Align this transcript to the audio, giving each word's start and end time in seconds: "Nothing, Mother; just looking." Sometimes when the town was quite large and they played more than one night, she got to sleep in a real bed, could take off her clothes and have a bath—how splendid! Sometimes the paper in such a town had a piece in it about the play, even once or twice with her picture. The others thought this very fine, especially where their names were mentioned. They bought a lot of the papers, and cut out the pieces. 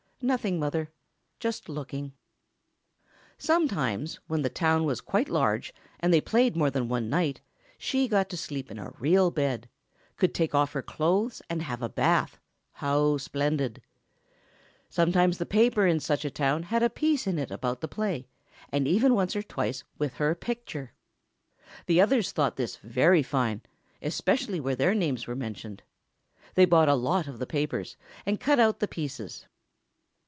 "Nothing, 0.23 0.59
Mother; 0.59 0.91
just 1.39 1.67
looking." 1.67 2.13
Sometimes 3.39 4.17
when 4.27 4.43
the 4.43 4.51
town 4.51 4.83
was 4.85 5.01
quite 5.01 5.29
large 5.29 5.73
and 5.99 6.13
they 6.13 6.21
played 6.21 6.55
more 6.55 6.69
than 6.69 6.87
one 6.87 7.09
night, 7.09 7.41
she 7.79 8.07
got 8.07 8.29
to 8.29 8.37
sleep 8.37 8.69
in 8.69 8.77
a 8.77 8.91
real 8.99 9.31
bed, 9.31 9.67
could 10.17 10.35
take 10.35 10.53
off 10.53 10.73
her 10.73 10.83
clothes 10.83 11.41
and 11.49 11.63
have 11.63 11.81
a 11.81 11.89
bath—how 11.89 13.17
splendid! 13.17 13.81
Sometimes 14.91 15.39
the 15.39 15.45
paper 15.47 15.87
in 15.87 15.99
such 15.99 16.23
a 16.23 16.29
town 16.29 16.61
had 16.61 16.83
a 16.83 16.89
piece 16.91 17.25
in 17.25 17.39
it 17.39 17.49
about 17.49 17.81
the 17.81 17.87
play, 17.87 18.27
even 18.71 19.15
once 19.15 19.35
or 19.35 19.41
twice 19.41 19.83
with 19.97 20.13
her 20.17 20.35
picture. 20.35 20.93
The 21.87 21.99
others 21.99 22.31
thought 22.31 22.57
this 22.57 22.75
very 22.77 23.23
fine, 23.23 23.61
especially 24.03 24.59
where 24.59 24.75
their 24.75 24.93
names 24.93 25.25
were 25.25 25.35
mentioned. 25.35 25.81
They 26.53 26.65
bought 26.65 26.89
a 26.89 26.93
lot 26.93 27.25
of 27.27 27.39
the 27.39 27.47
papers, 27.47 27.97
and 28.23 28.39
cut 28.39 28.59
out 28.59 28.77
the 28.81 28.87
pieces. 28.87 29.47